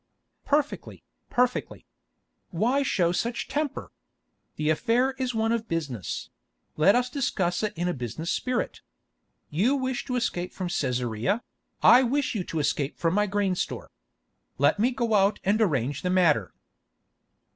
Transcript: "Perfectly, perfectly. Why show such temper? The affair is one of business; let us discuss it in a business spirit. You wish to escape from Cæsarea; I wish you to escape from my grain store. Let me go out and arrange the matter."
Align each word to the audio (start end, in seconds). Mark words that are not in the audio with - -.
"Perfectly, 0.45 1.03
perfectly. 1.29 1.85
Why 2.49 2.81
show 2.81 3.11
such 3.11 3.47
temper? 3.47 3.91
The 4.55 4.71
affair 4.71 5.11
is 5.19 5.35
one 5.35 5.51
of 5.51 5.67
business; 5.67 6.31
let 6.75 6.95
us 6.95 7.07
discuss 7.07 7.61
it 7.61 7.71
in 7.75 7.87
a 7.87 7.93
business 7.93 8.31
spirit. 8.31 8.81
You 9.51 9.75
wish 9.75 10.03
to 10.05 10.15
escape 10.15 10.53
from 10.53 10.69
Cæsarea; 10.69 11.41
I 11.83 12.01
wish 12.01 12.33
you 12.33 12.43
to 12.45 12.57
escape 12.57 12.97
from 12.97 13.13
my 13.13 13.27
grain 13.27 13.53
store. 13.53 13.91
Let 14.57 14.79
me 14.79 14.89
go 14.89 15.13
out 15.13 15.39
and 15.43 15.61
arrange 15.61 16.01
the 16.01 16.09
matter." 16.09 16.51